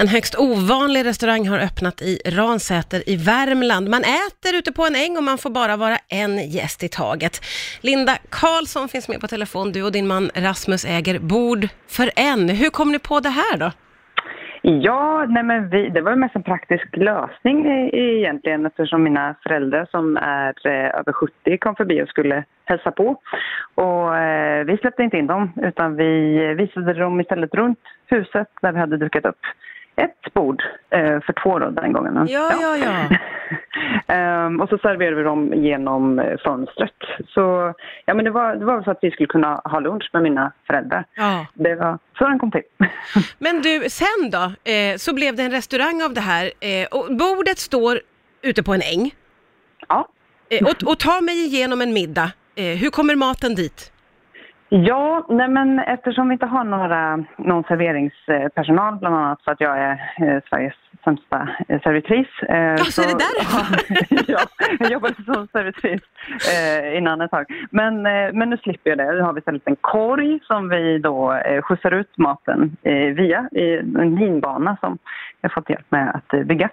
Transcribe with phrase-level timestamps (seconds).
[0.00, 3.88] En högst ovanlig restaurang har öppnat i Ransäter i Värmland.
[3.88, 7.34] Man äter ute på en äng och man får bara vara en gäst i taget.
[7.80, 9.72] Linda Karlsson finns med på telefon.
[9.72, 12.48] Du och din man Rasmus äger Bord för en.
[12.48, 13.70] Hur kom ni på det här då?
[14.62, 20.16] Ja, nej men vi, det var mest en praktisk lösning egentligen eftersom mina föräldrar som
[20.16, 23.16] är eh, över 70 kom förbi och skulle hälsa på.
[23.74, 28.48] Och eh, vi släppte inte in dem utan vi eh, visade dem istället runt huset
[28.62, 29.40] där vi hade dukat upp
[30.00, 32.26] ett bord eh, för två då den gången.
[32.28, 34.46] Ja, ja, ja.
[34.46, 36.94] um, och så serverade vi dem genom eh, fönstret.
[37.28, 37.74] Så
[38.04, 40.52] ja, men det var, det var så att vi skulle kunna ha lunch med mina
[40.66, 41.04] föräldrar.
[41.14, 41.46] Ja.
[41.54, 42.62] Det var så den kom till.
[43.38, 46.50] Men du, sen då, eh, så blev det en restaurang av det här
[46.90, 48.00] och bordet står
[48.42, 49.10] ute på en äng.
[49.88, 50.08] ja.
[50.62, 52.32] Och, och ta mig igenom en middag.
[52.56, 53.89] Hur kommer maten dit?
[54.72, 59.78] Ja, nej men eftersom vi inte har några, någon serveringspersonal bland annat för att jag
[59.78, 60.74] är eh, Sveriges
[61.04, 62.28] sämsta eh, servitris.
[62.42, 64.32] Eh, så är det därför?
[64.32, 64.38] ja,
[64.78, 66.02] jag jobbade som servitris
[66.52, 67.46] eh, innan ett tag.
[67.70, 69.12] Men, eh, men nu slipper jag det.
[69.12, 73.48] Nu har vi istället en korg som vi då eh, skjutsar ut maten eh, via
[73.52, 74.98] i en linbana som
[75.40, 76.70] jag fått hjälp med att eh, bygga.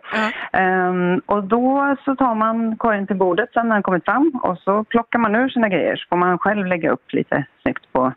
[0.53, 4.57] Ehm, och då så tar man korgen till bordet sen när den kommit fram och
[4.59, 8.13] så plockar man ur sina grejer så får man själv lägga upp lite snyggt på,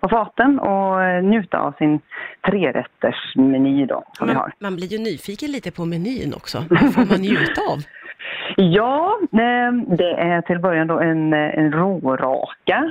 [0.00, 2.00] på faten och eh, njuta av sin
[2.50, 4.52] trerättersmeny då som vi Man, har.
[4.58, 6.58] man blir ju nyfiken lite på menyn också.
[6.70, 7.78] Vad får man njuta av?
[8.56, 12.90] Ja, eh, det är till början då en, en råraka.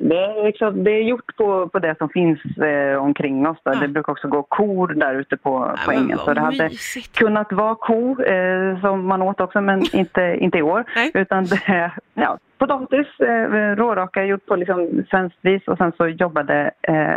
[0.00, 3.58] Det är, liksom, det är gjort på, på det som finns eh, omkring oss.
[3.62, 3.72] Då.
[3.74, 3.80] Ja.
[3.80, 6.18] Det brukar också gå kor där ute på, på ängen.
[6.18, 7.18] Så det hade mysigt.
[7.18, 10.84] kunnat vara ko eh, som man åt också, men inte, inte i år.
[10.96, 11.10] Nej.
[11.14, 15.68] Utan det ja, potatis, eh, råraka gjort på liksom svenskt vis.
[15.68, 17.16] Och sen så jobbade eh,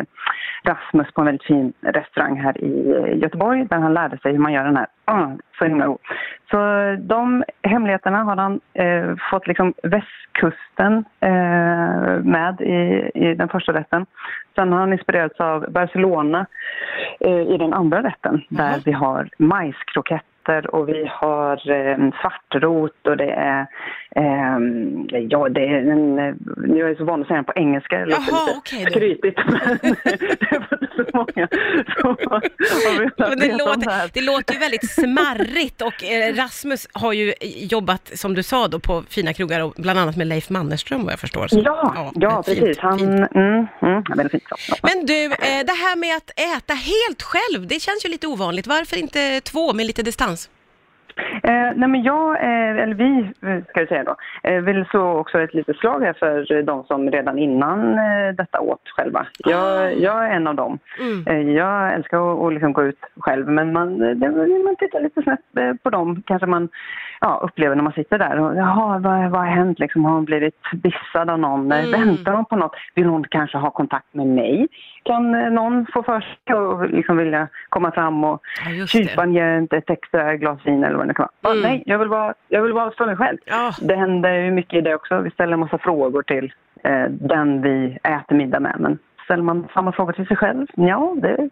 [0.63, 4.39] Rasmus på en väldigt fin restaurang här i eh, Göteborg där han lärde sig hur
[4.39, 4.87] man gör den här.
[5.05, 5.97] Ah, så himla god.
[6.51, 6.57] Så
[6.99, 14.05] de hemligheterna har han eh, fått liksom västkusten eh, med i, i den första rätten.
[14.55, 16.45] Sen har han inspirerats av Barcelona
[17.19, 18.81] eh, i den andra rätten där Jaha.
[18.85, 20.28] vi har majskroketter
[20.71, 23.61] och vi har eh, svartrot och det är,
[24.15, 26.15] eh, ja det är en,
[26.67, 28.89] nu är jag så van att säga den på engelska, det låter Jaha, lite då.
[28.91, 29.79] skrytigt men
[30.39, 31.47] det var så många
[32.01, 34.09] som har velat Men det, låter, här.
[34.13, 37.33] det låter ju väldigt smarrigt och eh, Rasmus har ju
[37.69, 41.11] jobbat, som du sa då, på fina krogar och bland annat med Leif Mannerström vad
[41.13, 41.47] jag förstår.
[41.47, 42.77] Så- Ja, ja, fint, precis.
[42.79, 43.09] Han, fint.
[43.09, 44.43] Mm, mm, ja, väldigt fint.
[44.49, 44.55] Så.
[44.69, 44.75] Ja.
[44.83, 48.67] Men du, eh, det här med att äta helt själv, det känns ju lite ovanligt.
[48.67, 50.38] Varför inte två med lite distans?
[51.43, 55.01] Eh, nej men jag, eh, eller vi eh, ska jag säga då, eh, vill så
[55.01, 59.19] också ett litet slag här för eh, de som redan innan eh, detta åt själva.
[59.19, 59.49] Ah.
[59.49, 60.79] Jag, jag är en av dem.
[60.99, 61.55] Mm.
[61.55, 64.29] Jag älskar att, att liksom gå ut själv men man, det,
[64.65, 66.69] man tittar lite snett på dem kanske man
[67.21, 68.39] ja, upplever när man sitter där.
[68.39, 69.79] Och, Jaha, vad, vad har hänt?
[69.79, 71.71] Liksom, har hon blivit dissad av någon?
[71.71, 71.91] Mm.
[71.91, 72.75] Väntar hon på något?
[72.95, 74.67] Vill hon kanske ha kontakt med mig?
[75.03, 78.41] Kan eh, någon få för sig och liksom vilja komma fram och
[78.79, 79.25] Ja, kypa
[79.71, 81.53] ett extra glas vin eller vad det kan vara.
[81.53, 81.65] Mm.
[81.65, 83.37] Ah, nej, jag vill, vara, jag vill vara för mig själv.
[83.45, 83.71] Ja.
[83.81, 85.19] Det händer ju mycket i det också.
[85.19, 86.53] Vi ställer en massa frågor till
[86.83, 88.75] eh, den vi äter middag med.
[88.79, 90.67] Men ställer man samma frågor till sig själv?
[90.75, 91.49] Ja, det,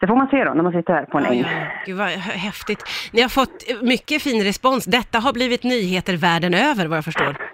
[0.00, 1.44] det får man se då när man sitter här på en äng.
[1.86, 2.82] Gud vad hä- häftigt.
[3.12, 4.84] Ni har fått mycket fin respons.
[4.84, 7.36] Detta har blivit nyheter världen över vad jag förstår.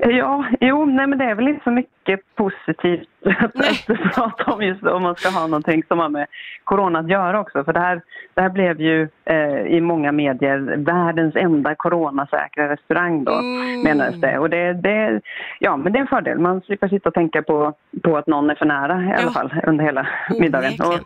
[0.00, 3.08] Ja, jo, nej men det är väl inte så mycket positivt
[3.38, 3.56] att,
[3.90, 6.26] att prata om just om man ska ha någonting som har med
[6.64, 7.64] corona att göra också.
[7.64, 8.00] För det här,
[8.34, 13.82] det här blev ju eh, i många medier världens enda coronasäkra restaurang då, Mm.
[13.82, 14.38] menades det.
[14.38, 15.20] Och det, det,
[15.58, 16.38] ja, men det är en fördel.
[16.38, 19.30] Man slipper sitta och tänka på, på att någon är för nära i alla Ja.
[19.30, 20.06] fall under hela
[20.40, 20.72] middagen.
[20.72, 21.04] Onekligen.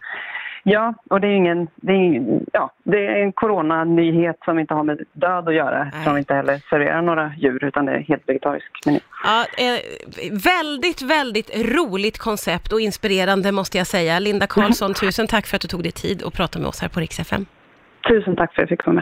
[0.62, 4.84] Ja, och det är ingen, det är, ja, det är en coronanyhet som inte har
[4.84, 5.84] med död att göra.
[5.84, 6.04] Nej.
[6.04, 9.00] Som inte heller serverar några djur utan det är helt vegetarisk meny.
[9.24, 9.80] Ja, eh,
[10.32, 14.18] väldigt, väldigt roligt koncept och inspirerande måste jag säga.
[14.18, 16.88] Linda Karlsson, tusen tack för att du tog dig tid och pratade med oss här
[16.88, 17.46] på Rix FM.
[18.08, 18.96] Tusen tack för att jag fick vara med.